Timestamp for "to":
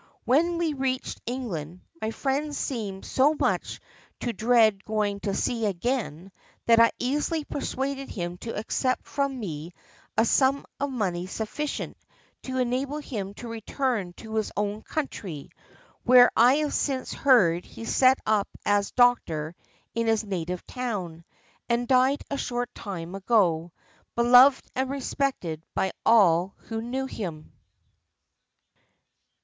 4.21-4.33, 5.19-5.35, 8.39-8.57, 12.41-12.57, 13.35-13.47, 14.13-14.33